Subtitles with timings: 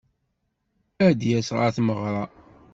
[1.05, 2.23] Ad d-yas ɣer tmeɣra.